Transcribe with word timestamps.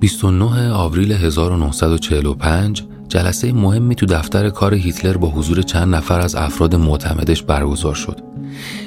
29 0.00 0.72
آوریل 0.72 1.12
1945 1.12 2.82
جلسه 3.08 3.52
مهمی 3.52 3.94
تو 3.94 4.06
دفتر 4.06 4.50
کار 4.50 4.74
هیتلر 4.74 5.16
با 5.16 5.28
حضور 5.28 5.62
چند 5.62 5.94
نفر 5.94 6.20
از 6.20 6.34
افراد 6.34 6.74
معتمدش 6.74 7.42
برگزار 7.42 7.94
شد. 7.94 8.20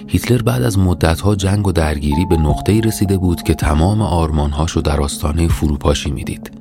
هیتلر 0.08 0.42
بعد 0.42 0.64
از 0.64 0.80
مدتها 0.80 1.36
جنگ 1.36 1.68
و 1.68 1.72
درگیری 1.72 2.26
به 2.26 2.38
نقطه‌ای 2.38 2.82
رسیده 2.82 3.18
بود 3.18 3.42
که 3.44 3.54
تمام 3.54 4.02
آرمانهاشو 4.02 4.82
در 4.82 5.02
آستانه 5.02 5.48
فروپاشی 5.48 6.12
می‌دید. 6.12 6.52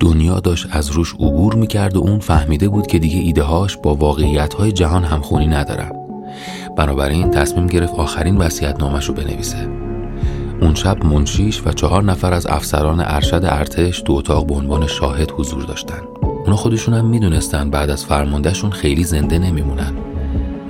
دنیا 0.00 0.40
داشت 0.40 0.66
از 0.70 0.90
روش 0.90 1.14
عبور 1.14 1.54
می‌کرد 1.54 1.96
و 1.96 2.00
اون 2.00 2.18
فهمیده 2.18 2.68
بود 2.68 2.86
که 2.86 2.98
دیگه 2.98 3.18
ایدههاش 3.18 3.76
با 3.76 3.94
واقعیتهای 3.94 4.72
جهان 4.72 5.04
همخونی 5.04 5.46
ندارن. 5.46 5.92
بنابراین 6.76 7.30
تصمیم 7.30 7.66
گرفت 7.66 7.94
آخرین 7.94 8.36
وصیت‌نامه‌ش 8.36 9.04
رو 9.04 9.14
بنویسه. 9.14 9.85
اون 10.66 10.74
شب 10.74 11.04
منشیش 11.04 11.62
و 11.66 11.72
چهار 11.72 12.02
نفر 12.02 12.32
از 12.32 12.46
افسران 12.46 13.00
ارشد 13.00 13.40
ارتش 13.44 14.00
تو 14.00 14.12
اتاق 14.12 14.46
به 14.46 14.54
عنوان 14.54 14.86
شاهد 14.86 15.30
حضور 15.30 15.62
داشتن. 15.62 16.00
اونا 16.22 16.56
خودشون 16.56 16.94
هم 16.94 17.06
می‌دونستن 17.06 17.70
بعد 17.70 17.90
از 17.90 18.04
فرماندهشون 18.04 18.70
خیلی 18.70 19.04
زنده 19.04 19.38
نمیمونن. 19.38 19.92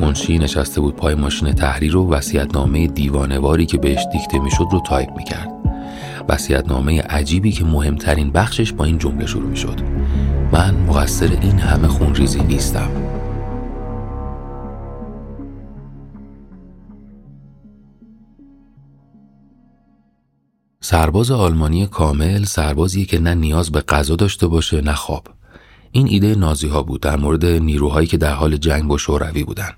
منشی 0.01 0.39
نشسته 0.39 0.81
بود 0.81 0.97
پای 0.97 1.15
ماشین 1.15 1.53
تحریر 1.53 1.97
و 1.97 2.11
وصیت‌نامه 2.11 2.87
دیوانواری 2.87 3.67
که 3.67 3.79
بهش 3.79 4.07
دیکته 4.13 4.39
می‌شد 4.39 4.67
رو 4.73 4.81
تایپ 4.81 5.11
می‌کرد. 5.17 5.53
وصیت‌نامه 6.29 7.03
عجیبی 7.03 7.53
که 7.53 7.65
مهمترین 7.65 8.31
بخشش 8.31 8.73
با 8.73 8.85
این 8.85 8.99
جمله 8.99 9.27
شروع 9.27 9.49
می‌شد. 9.49 9.81
من 10.53 10.75
مقصر 10.75 11.29
این 11.43 11.59
همه 11.59 11.89
خونریزی 11.89 12.41
نیستم. 12.41 12.91
سرباز 20.89 21.31
آلمانی 21.31 21.87
کامل 21.87 22.45
سربازیه 22.45 23.05
که 23.05 23.19
نه 23.19 23.35
نیاز 23.35 23.73
به 23.73 23.81
غذا 23.81 24.17
داشته 24.17 24.47
باشه 24.47 24.81
نه 24.81 24.93
خواب. 24.93 25.27
این 25.93 26.09
ایده 26.09 26.35
نازی 26.35 26.69
ها 26.69 26.83
بود 26.83 27.01
در 27.01 27.17
مورد 27.17 27.47
نیروهایی 27.47 28.07
که 28.07 28.17
در 28.17 28.35
حال 28.35 28.57
جنگ 28.57 28.85
با 28.85 28.99
شوروی 28.99 29.45
بودن. 29.45 29.71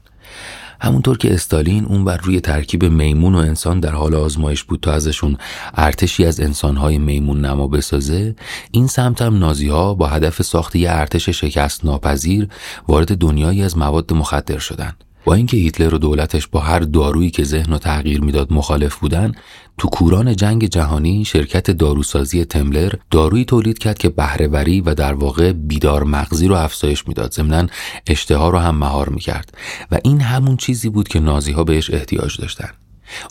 همونطور 0.80 1.18
که 1.18 1.34
استالین 1.34 1.84
اون 1.84 2.04
بر 2.04 2.16
روی 2.16 2.40
ترکیب 2.40 2.84
میمون 2.84 3.34
و 3.34 3.38
انسان 3.38 3.80
در 3.80 3.92
حال 3.92 4.14
آزمایش 4.14 4.64
بود 4.64 4.80
تا 4.80 4.92
ازشون 4.92 5.36
ارتشی 5.74 6.24
از 6.24 6.40
انسانهای 6.40 6.98
میمون 6.98 7.40
نما 7.40 7.68
بسازه 7.68 8.34
این 8.70 8.86
سمت 8.86 9.22
هم 9.22 9.38
نازی 9.38 9.68
ها 9.68 9.94
با 9.94 10.06
هدف 10.06 10.42
ساخت 10.42 10.76
یه 10.76 10.90
ارتش 10.90 11.28
شکست 11.28 11.84
ناپذیر 11.84 12.48
وارد 12.88 13.18
دنیایی 13.18 13.62
از 13.62 13.78
مواد 13.78 14.12
مخدر 14.12 14.58
شدند. 14.58 15.07
با 15.28 15.34
اینکه 15.34 15.56
هیتلر 15.56 15.94
و 15.94 15.98
دولتش 15.98 16.46
با 16.46 16.60
هر 16.60 16.78
دارویی 16.78 17.30
که 17.30 17.44
ذهن 17.44 17.72
و 17.72 17.78
تغییر 17.78 18.20
می‌داد 18.20 18.52
مخالف 18.52 18.96
بودن 18.96 19.32
تو 19.78 19.88
کوران 19.88 20.36
جنگ 20.36 20.64
جهانی 20.64 21.24
شرکت 21.24 21.70
داروسازی 21.70 22.44
تملر 22.44 22.92
دارویی 23.10 23.44
تولید 23.44 23.78
کرد 23.78 23.98
که 23.98 24.08
بهرهوری 24.08 24.80
و 24.80 24.94
در 24.94 25.14
واقع 25.14 25.52
بیدار 25.52 26.04
مغزی 26.04 26.48
رو 26.48 26.54
افزایش 26.54 27.08
می‌داد 27.08 27.34
ضمنا 27.34 27.66
اشتها 28.06 28.48
رو 28.48 28.58
هم 28.58 28.76
مهار 28.76 29.08
می‌کرد. 29.08 29.58
و 29.90 29.98
این 30.04 30.20
همون 30.20 30.56
چیزی 30.56 30.88
بود 30.88 31.08
که 31.08 31.20
نازی 31.20 31.52
ها 31.52 31.64
بهش 31.64 31.90
احتیاج 31.90 32.40
داشتن. 32.40 32.70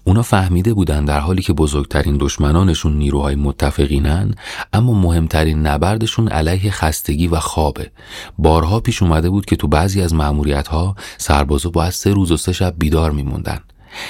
اونا 0.04 0.22
فهمیده 0.22 0.74
بودن 0.74 1.06
در 1.06 1.20
حالی 1.20 1.42
که 1.42 1.54
بزرگترین 1.54 2.18
دشمنانشون 2.20 2.98
نیروهای 2.98 3.36
متفقینن 3.36 4.36
اما 4.74 4.94
مهمترین 4.94 5.68
نبردشون 5.68 6.28
علیه 6.28 6.72
خستگی 6.72 7.28
و 7.28 7.40
خوابه. 7.40 7.92
بارها 8.38 8.80
پیش 8.80 9.04
اومده 9.04 9.30
بود 9.30 9.46
که 9.46 9.56
تو 9.56 9.68
بعضی 9.68 10.02
از 10.02 10.14
معمولیت 10.14 10.68
ها 10.68 10.96
سربازا 11.18 11.70
باید 11.70 11.92
سه 11.92 12.14
روز 12.14 12.32
و 12.32 12.38
سه 12.38 12.54
شب 12.54 12.74
بیدار 12.78 13.12
میموندن. 13.12 13.60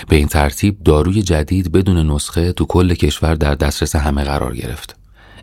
به 0.08 0.16
این 0.16 0.28
ترتیب 0.28 0.84
داروی 0.84 1.22
جدید 1.22 1.72
بدون 1.72 2.12
نسخه 2.12 2.54
تو 2.54 2.66
کل 2.66 2.94
کشور 2.94 3.36
در 3.36 3.56
دسترس 3.56 3.96
همه 3.96 4.24
قرار 4.24 4.56
گرفت. 4.56 4.96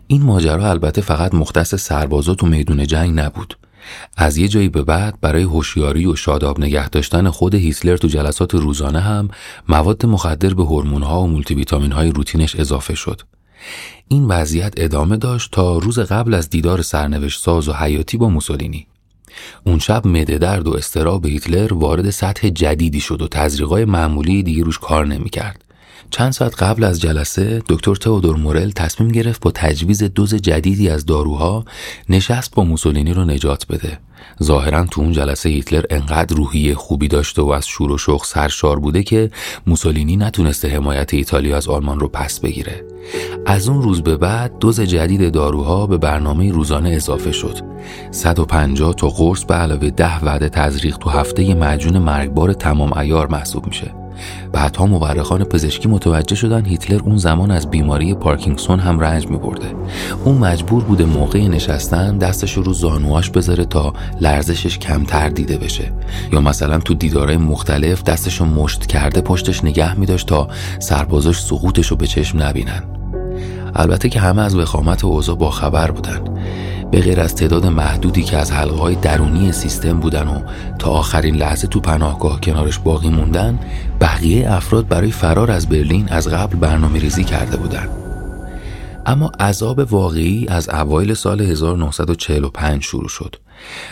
این 0.07 0.21
ماجرا 0.21 0.69
البته 0.69 1.01
فقط 1.01 1.33
مختص 1.33 1.75
سربازا 1.75 2.35
تو 2.35 2.47
میدون 2.47 2.87
جنگ 2.87 3.19
نبود. 3.19 3.57
از 4.17 4.37
یه 4.37 4.47
جایی 4.47 4.69
به 4.69 4.83
بعد 4.83 5.21
برای 5.21 5.43
هوشیاری 5.43 6.05
و 6.05 6.15
شاداب 6.15 6.59
نگه 6.59 6.89
داشتن 6.89 7.29
خود 7.29 7.55
هیتلر 7.55 7.97
تو 7.97 8.07
جلسات 8.07 8.55
روزانه 8.55 8.99
هم 8.99 9.29
مواد 9.69 10.05
مخدر 10.05 10.53
به 10.53 10.63
هورمون‌ها 10.63 11.21
و 11.21 11.27
مولتی 11.27 11.65
های 11.91 12.11
روتینش 12.11 12.55
اضافه 12.55 12.95
شد. 12.95 13.21
این 14.07 14.25
وضعیت 14.25 14.73
ادامه 14.77 15.17
داشت 15.17 15.51
تا 15.51 15.77
روز 15.77 15.99
قبل 15.99 16.33
از 16.33 16.49
دیدار 16.49 16.81
سرنوشت 16.81 17.41
ساز 17.41 17.69
و 17.69 17.73
حیاتی 17.73 18.17
با 18.17 18.29
موسولینی. 18.29 18.87
اون 19.63 19.79
شب 19.79 20.07
مده 20.07 20.37
درد 20.37 20.67
و 20.67 20.73
استراب 20.73 21.25
هیتلر 21.25 21.73
وارد 21.73 22.09
سطح 22.09 22.49
جدیدی 22.49 22.99
شد 22.99 23.21
و 23.21 23.27
تزریقای 23.27 23.85
معمولی 23.85 24.43
دیگه 24.43 24.63
روش 24.63 24.79
کار 24.79 25.07
نمی‌کرد. 25.07 25.64
چند 26.09 26.31
ساعت 26.31 26.63
قبل 26.63 26.83
از 26.83 27.01
جلسه 27.01 27.63
دکتر 27.69 27.95
تئودور 27.95 28.35
مورل 28.35 28.71
تصمیم 28.71 29.09
گرفت 29.09 29.41
با 29.41 29.51
تجویز 29.51 30.03
دوز 30.03 30.35
جدیدی 30.35 30.89
از 30.89 31.05
داروها 31.05 31.65
نشست 32.09 32.55
با 32.55 32.63
موسولینی 32.63 33.13
رو 33.13 33.25
نجات 33.25 33.67
بده. 33.67 33.99
ظاهرا 34.43 34.85
تو 34.85 35.01
اون 35.01 35.11
جلسه 35.11 35.49
هیتلر 35.49 35.83
انقدر 35.89 36.35
روحی 36.35 36.73
خوبی 36.73 37.07
داشته 37.07 37.41
و 37.41 37.49
از 37.49 37.67
شور 37.67 37.91
و 37.91 37.97
شوق 37.97 38.23
سرشار 38.23 38.79
بوده 38.79 39.03
که 39.03 39.31
موسولینی 39.67 40.17
نتونسته 40.17 40.67
حمایت 40.67 41.13
ایتالیا 41.13 41.57
از 41.57 41.67
آلمان 41.67 41.99
رو 41.99 42.07
پس 42.07 42.39
بگیره. 42.39 42.85
از 43.45 43.69
اون 43.69 43.81
روز 43.81 44.01
به 44.01 44.17
بعد 44.17 44.59
دوز 44.59 44.81
جدید 44.81 45.33
داروها 45.33 45.87
به 45.87 45.97
برنامه 45.97 46.51
روزانه 46.51 46.89
اضافه 46.89 47.31
شد. 47.31 47.59
150 48.11 48.93
تا 48.93 49.09
قرص 49.09 49.43
به 49.43 49.53
علاوه 49.53 49.89
10 49.89 50.19
وعده 50.19 50.49
تزریق 50.49 50.97
تو 50.97 51.09
هفته 51.09 51.53
معجون 51.53 51.97
مرگبار 51.97 52.53
تمام 52.53 52.97
ایار 52.97 53.27
محسوب 53.27 53.67
میشه. 53.67 54.04
بعدها 54.51 54.85
مورخان 54.85 55.43
پزشکی 55.43 55.87
متوجه 55.87 56.35
شدن 56.35 56.65
هیتلر 56.65 57.01
اون 57.03 57.17
زمان 57.17 57.51
از 57.51 57.69
بیماری 57.69 58.13
پارکینگسون 58.13 58.79
هم 58.79 58.99
رنج 58.99 59.27
می 59.27 59.37
برده. 59.37 59.73
اون 60.25 60.37
مجبور 60.37 60.83
بوده 60.83 61.05
موقع 61.05 61.47
نشستن 61.47 62.17
دستش 62.17 62.53
رو 62.53 62.73
زانواش 62.73 63.29
بذاره 63.29 63.65
تا 63.65 63.93
لرزشش 64.21 64.77
کمتر 64.77 65.29
دیده 65.29 65.57
بشه. 65.57 65.91
یا 66.33 66.41
مثلا 66.41 66.77
تو 66.77 66.93
دیدارهای 66.93 67.37
مختلف 67.37 68.03
دستش 68.03 68.37
رو 68.37 68.45
مشت 68.45 68.85
کرده 68.85 69.21
پشتش 69.21 69.63
نگه 69.63 69.99
می 69.99 70.05
داشت 70.05 70.27
تا 70.27 70.47
سربازاش 70.79 71.41
سقوطش 71.41 71.87
رو 71.87 71.97
به 71.97 72.07
چشم 72.07 72.43
نبینن. 72.43 72.83
البته 73.75 74.09
که 74.09 74.19
همه 74.19 74.41
از 74.41 74.55
وخامت 74.55 75.03
اوضاع 75.03 75.35
با 75.35 75.49
خبر 75.51 75.91
بودن. 75.91 76.21
به 76.91 77.01
غیر 77.01 77.19
از 77.19 77.35
تعداد 77.35 77.65
محدودی 77.65 78.23
که 78.23 78.37
از 78.37 78.51
حلقه 78.51 78.75
های 78.75 78.95
درونی 78.95 79.51
سیستم 79.51 79.99
بودن 79.99 80.27
و 80.27 80.39
تا 80.79 80.89
آخرین 80.89 81.35
لحظه 81.35 81.67
تو 81.67 81.79
پناهگاه 81.79 82.41
کنارش 82.41 82.79
باقی 82.79 83.09
موندن 83.09 83.59
بقیه 84.01 84.51
افراد 84.51 84.87
برای 84.87 85.11
فرار 85.11 85.51
از 85.51 85.69
برلین 85.69 86.09
از 86.09 86.27
قبل 86.27 86.57
برنامه 86.57 86.99
ریزی 86.99 87.23
کرده 87.23 87.57
بودند. 87.57 87.89
اما 89.05 89.31
عذاب 89.39 89.79
واقعی 89.79 90.47
از 90.47 90.69
اوایل 90.69 91.13
سال 91.13 91.41
1945 91.41 92.83
شروع 92.83 93.07
شد. 93.09 93.35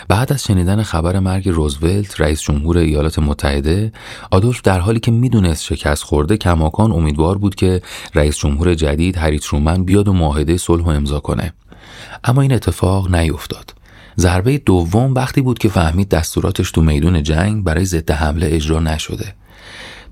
بعد 0.08 0.32
از 0.32 0.44
شنیدن 0.44 0.82
خبر 0.82 1.18
مرگ 1.18 1.48
روزولت 1.48 2.20
رئیس 2.20 2.40
جمهور 2.40 2.78
ایالات 2.78 3.18
متحده 3.18 3.92
آدولف 4.30 4.62
در 4.62 4.78
حالی 4.78 5.00
که 5.00 5.10
می‌دونست 5.10 5.64
شکست 5.64 6.02
خورده 6.02 6.36
کماکان 6.36 6.92
امیدوار 6.92 7.38
بود 7.38 7.54
که 7.54 7.82
رئیس 8.14 8.38
جمهور 8.38 8.74
جدید 8.74 9.16
هری 9.16 9.38
ترومن 9.38 9.84
بیاد 9.84 10.08
و 10.08 10.12
معاهده 10.12 10.56
صلح 10.56 10.88
امضا 10.88 11.20
کنه 11.20 11.52
اما 12.24 12.42
این 12.42 12.52
اتفاق 12.52 13.14
نیفتاد. 13.14 13.74
ضربه 14.18 14.58
دوم 14.58 15.14
وقتی 15.14 15.40
بود 15.40 15.58
که 15.58 15.68
فهمید 15.68 16.08
دستوراتش 16.08 16.70
تو 16.70 16.82
میدون 16.82 17.22
جنگ 17.22 17.64
برای 17.64 17.84
ضد 17.84 18.10
حمله 18.10 18.48
اجرا 18.50 18.80
نشده. 18.80 19.34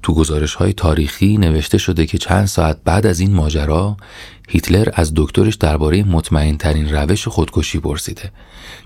تو 0.03 0.15
گزارش 0.15 0.55
های 0.55 0.73
تاریخی 0.73 1.37
نوشته 1.37 1.79
شده 1.79 2.07
که 2.07 2.19
چند 2.19 2.47
ساعت 2.47 2.79
بعد 2.85 3.07
از 3.07 3.21
این 3.21 3.35
ماجرا 3.35 3.97
هیتلر 4.49 4.89
از 4.95 5.13
دکترش 5.17 5.55
درباره 5.55 6.03
مطمئن 6.03 6.57
ترین 6.57 6.95
روش 6.95 7.29
خودکشی 7.29 7.79
پرسیده. 7.79 8.31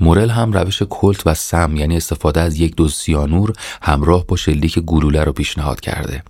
مورل 0.01 0.31
هم 0.31 0.53
روش 0.53 0.83
کلت 0.83 1.27
و 1.27 1.35
سم 1.35 1.77
یعنی 1.77 1.97
استفاده 1.97 2.41
از 2.41 2.61
یک 2.61 2.77
دوز 2.77 2.95
سیانور 2.95 3.53
همراه 3.83 4.27
با 4.27 4.37
شلیک 4.37 4.79
گلوله 4.79 5.25
رو 5.25 5.33
پیشنهاد 5.33 5.81
کرده. 5.81 6.23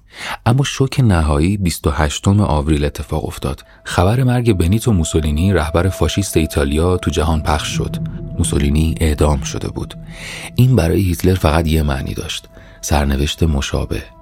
اما 0.47 0.65
شوک 0.65 1.01
نهایی 1.01 1.57
28 1.57 2.29
آوریل 2.29 2.85
اتفاق 2.85 3.25
افتاد. 3.25 3.65
خبر 3.85 4.23
مرگ 4.23 4.53
بنیتو 4.53 4.93
موسولینی 4.93 5.53
رهبر 5.53 5.89
فاشیست 5.89 6.37
ایتالیا 6.37 6.97
تو 6.97 7.11
جهان 7.11 7.43
پخش 7.43 7.69
شد. 7.69 7.97
موسولینی 8.39 8.95
اعدام 9.01 9.43
شده 9.43 9.69
بود. 9.69 9.95
این 10.55 10.77
برای 10.77 11.01
هیتلر 11.01 11.35
فقط 11.35 11.67
یه 11.67 11.83
معنی 11.83 12.15
داشت. 12.15 12.49
سرنوشت 12.81 13.43
مشابه 13.43 14.16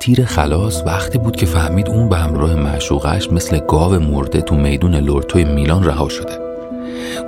تیر 0.00 0.24
خلاص 0.24 0.82
وقتی 0.86 1.18
بود 1.18 1.36
که 1.36 1.46
فهمید 1.46 1.88
اون 1.88 2.08
به 2.08 2.16
همراه 2.16 2.54
معشوقش 2.54 3.32
مثل 3.32 3.58
گاو 3.58 3.98
مرده 3.98 4.40
تو 4.40 4.54
میدون 4.54 4.94
لورتوی 4.94 5.44
میلان 5.44 5.84
رها 5.84 6.08
شده. 6.08 6.38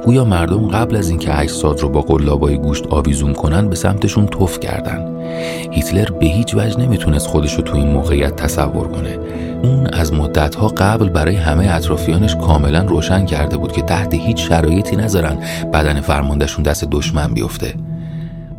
گویا 0.04 0.24
مردم 0.24 0.68
قبل 0.68 0.96
از 0.96 1.08
اینکه 1.08 1.40
اجساد 1.40 1.80
رو 1.80 1.88
با 1.88 2.00
قلابای 2.00 2.58
گوشت 2.58 2.86
آویزون 2.86 3.32
کنن 3.32 3.68
به 3.68 3.76
سمتشون 3.76 4.26
توف 4.26 4.60
کردن. 4.60 5.22
هیتلر 5.70 6.10
به 6.10 6.26
هیچ 6.26 6.54
وجه 6.54 6.80
نمی‌تونست 6.80 7.26
خودش 7.26 7.54
رو 7.54 7.62
تو 7.62 7.76
این 7.76 7.88
موقعیت 7.88 8.36
تصور 8.36 8.88
کنه. 8.88 9.18
اون 9.62 9.86
از 9.86 10.12
مدتها 10.12 10.68
قبل 10.68 11.08
برای 11.08 11.36
همه 11.36 11.74
اطرافیانش 11.74 12.36
کاملا 12.36 12.82
روشن 12.82 13.26
کرده 13.26 13.56
بود 13.56 13.72
که 13.72 13.82
تحت 13.82 14.14
هیچ 14.14 14.48
شرایطی 14.48 14.96
نذارن 14.96 15.38
بدن 15.72 16.00
فرماندهشون 16.00 16.62
دست 16.62 16.84
دشمن 16.90 17.34
بیفته. 17.34 17.74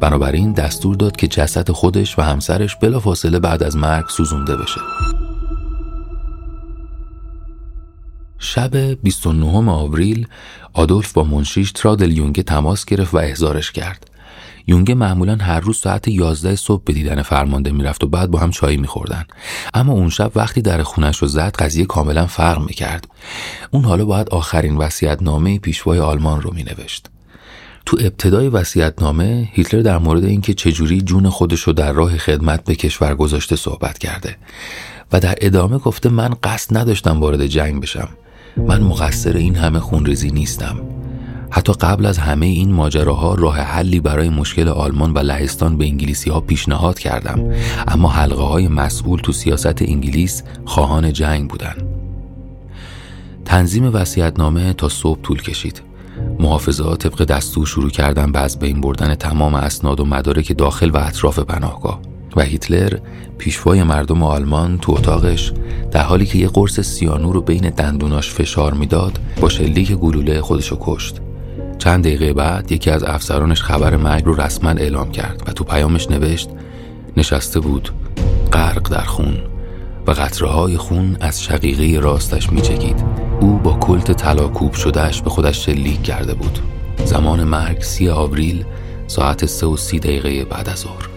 بنابراین 0.03 0.51
دستور 0.51 0.95
داد 0.95 1.15
که 1.15 1.27
جسد 1.27 1.71
خودش 1.71 2.19
و 2.19 2.21
همسرش 2.21 2.75
بلافاصله 2.75 3.39
بعد 3.39 3.63
از 3.63 3.75
مرگ 3.75 4.07
سوزونده 4.09 4.55
بشه. 4.55 4.81
شب 8.39 8.75
29 8.75 9.71
آوریل 9.71 10.27
آدولف 10.73 11.13
با 11.13 11.23
منشیش 11.23 11.71
ترادل 11.71 12.11
یونگه 12.11 12.43
تماس 12.43 12.85
گرفت 12.85 13.13
و 13.13 13.17
احضارش 13.17 13.71
کرد. 13.71 14.11
یونگه 14.67 14.95
معمولا 14.95 15.35
هر 15.35 15.59
روز 15.59 15.77
ساعت 15.77 16.07
11 16.07 16.55
صبح 16.55 16.83
به 16.83 16.93
دیدن 16.93 17.21
فرمانده 17.21 17.71
می‌رفت 17.71 18.03
و 18.03 18.07
بعد 18.07 18.31
با 18.31 18.39
هم 18.39 18.51
چای 18.51 18.77
میخوردن. 18.77 19.25
اما 19.73 19.93
اون 19.93 20.09
شب 20.09 20.31
وقتی 20.35 20.61
در 20.61 20.83
خونش 20.83 21.17
رو 21.17 21.27
زد 21.27 21.55
قضیه 21.59 21.85
کاملا 21.85 22.25
فرق 22.25 22.59
می‌کرد. 22.59 23.07
اون 23.71 23.85
حالا 23.85 24.05
باید 24.05 24.29
آخرین 24.29 24.81
نامه 25.21 25.59
پیشوای 25.59 25.99
آلمان 25.99 26.41
رو 26.41 26.53
مینوشت. 26.53 27.12
تو 27.85 27.97
ابتدای 27.99 28.51
نامه 29.01 29.49
هیتلر 29.51 29.81
در 29.81 29.97
مورد 29.97 30.23
اینکه 30.25 30.53
چجوری 30.53 31.01
جون 31.01 31.29
خودش 31.29 31.61
رو 31.61 31.73
در 31.73 31.91
راه 31.91 32.17
خدمت 32.17 32.63
به 32.63 32.75
کشور 32.75 33.15
گذاشته 33.15 33.55
صحبت 33.55 33.97
کرده 33.97 34.35
و 35.13 35.19
در 35.19 35.35
ادامه 35.41 35.77
گفته 35.77 36.09
من 36.09 36.35
قصد 36.43 36.77
نداشتم 36.77 37.19
وارد 37.19 37.45
جنگ 37.45 37.81
بشم. 37.81 38.09
من 38.57 38.81
مقصر 38.81 39.37
این 39.37 39.55
همه 39.55 39.79
خونریزی 39.79 40.31
نیستم. 40.31 40.79
حتی 41.49 41.73
قبل 41.73 42.05
از 42.05 42.17
همه 42.17 42.45
این 42.45 42.71
ماجراها 42.71 43.35
راه 43.35 43.57
حلی 43.57 43.99
برای 43.99 44.29
مشکل 44.29 44.69
آلمان 44.69 45.13
و 45.13 45.19
لهستان 45.19 45.77
به 45.77 45.85
انگلیسی 45.85 46.29
ها 46.29 46.39
پیشنهاد 46.39 46.99
کردم. 46.99 47.53
اما 47.87 48.09
حلقه 48.09 48.43
های 48.43 48.67
مسئول 48.67 49.19
تو 49.19 49.31
سیاست 49.31 49.81
انگلیس 49.81 50.43
خواهان 50.65 51.13
جنگ 51.13 51.49
بودن. 51.49 51.75
تنظیم 53.45 53.93
وسیعتنامه 53.93 54.73
تا 54.73 54.89
صبح 54.89 55.21
طول 55.21 55.41
کشید. 55.41 55.92
محافظات 56.39 57.07
طبق 57.07 57.23
دستور 57.23 57.65
شروع 57.65 57.89
کردن 57.89 58.31
به 58.31 58.39
از 58.39 58.59
بین 58.59 58.81
بردن 58.81 59.15
تمام 59.15 59.53
اسناد 59.55 59.99
و 59.99 60.05
مدارک 60.05 60.57
داخل 60.57 60.89
و 60.89 60.97
اطراف 60.97 61.39
پناهگاه. 61.39 61.99
و 62.35 62.41
هیتلر 62.41 62.97
پیشوای 63.37 63.83
مردم 63.83 64.23
آلمان 64.23 64.77
تو 64.77 64.91
اتاقش 64.91 65.53
در 65.91 66.01
حالی 66.01 66.25
که 66.25 66.37
یه 66.37 66.47
قرص 66.47 66.79
سیانو 66.79 67.31
رو 67.31 67.41
بین 67.41 67.69
دندوناش 67.69 68.29
فشار 68.29 68.73
می‌داد 68.73 69.19
با 69.41 69.49
شلیک 69.49 69.91
گلوله 69.91 70.41
خودشو 70.41 70.77
کشت. 70.81 71.19
چند 71.77 72.03
دقیقه 72.03 72.33
بعد 72.33 72.71
یکی 72.71 72.89
از 72.89 73.03
افسرانش 73.03 73.61
خبر 73.61 73.95
مرگ 73.95 74.25
رو 74.25 74.41
رسما 74.41 74.69
اعلام 74.69 75.11
کرد 75.11 75.43
و 75.47 75.51
تو 75.51 75.63
پیامش 75.63 76.11
نوشت 76.11 76.49
نشسته 77.17 77.59
بود 77.59 77.89
غرق 78.53 78.89
در 78.89 79.03
خون 79.03 79.37
و 80.07 80.11
قطره 80.11 80.47
های 80.47 80.77
خون 80.77 81.17
از 81.19 81.43
شقیقه 81.43 81.99
راستش 81.99 82.51
میچکید. 82.51 83.22
او 83.43 83.57
با 83.57 83.73
کلت 83.73 84.11
طلا 84.11 84.47
کوب 84.47 84.73
شدهش 84.73 85.21
به 85.21 85.29
خودش 85.29 85.65
شلیک 85.65 86.03
کرده 86.03 86.33
بود. 86.33 86.59
زمان 87.05 87.43
مرگ 87.43 87.81
سی 87.81 88.09
آوریل 88.09 88.65
ساعت 89.07 89.45
سه 89.45 89.65
و 89.65 89.77
سی 89.77 89.99
دقیقه 89.99 90.45
بعد 90.45 90.69
از 90.69 90.79
ظهر. 90.79 91.12